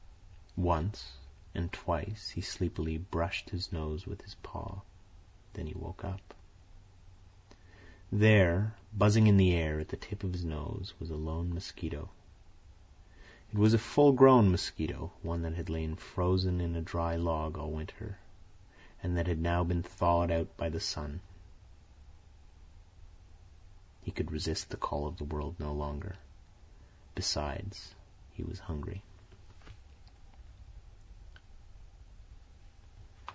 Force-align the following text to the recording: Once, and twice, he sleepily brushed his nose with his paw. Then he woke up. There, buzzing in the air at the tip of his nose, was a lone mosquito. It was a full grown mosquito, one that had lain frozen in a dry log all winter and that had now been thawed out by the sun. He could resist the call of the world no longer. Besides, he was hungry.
Once, 0.57 1.13
and 1.55 1.71
twice, 1.71 2.31
he 2.31 2.41
sleepily 2.41 2.97
brushed 2.97 3.49
his 3.51 3.71
nose 3.71 4.05
with 4.05 4.21
his 4.23 4.35
paw. 4.43 4.81
Then 5.53 5.65
he 5.65 5.73
woke 5.73 6.03
up. 6.03 6.33
There, 8.11 8.75
buzzing 8.93 9.27
in 9.27 9.37
the 9.37 9.53
air 9.53 9.79
at 9.79 9.87
the 9.87 9.95
tip 9.95 10.25
of 10.25 10.33
his 10.33 10.43
nose, 10.43 10.93
was 10.99 11.09
a 11.09 11.15
lone 11.15 11.53
mosquito. 11.53 12.09
It 13.53 13.57
was 13.57 13.73
a 13.73 13.77
full 13.77 14.11
grown 14.11 14.51
mosquito, 14.51 15.13
one 15.21 15.43
that 15.43 15.53
had 15.53 15.69
lain 15.69 15.95
frozen 15.95 16.59
in 16.59 16.75
a 16.75 16.81
dry 16.81 17.15
log 17.15 17.57
all 17.57 17.71
winter 17.71 18.17
and 19.01 19.15
that 19.15 19.27
had 19.27 19.39
now 19.39 19.63
been 19.63 19.83
thawed 19.83 20.31
out 20.31 20.57
by 20.57 20.67
the 20.67 20.81
sun. 20.81 21.21
He 24.01 24.11
could 24.11 24.33
resist 24.33 24.69
the 24.69 24.75
call 24.77 25.07
of 25.07 25.15
the 25.15 25.23
world 25.23 25.55
no 25.59 25.71
longer. 25.71 26.17
Besides, 27.15 27.95
he 28.33 28.43
was 28.43 28.59
hungry. 28.59 29.01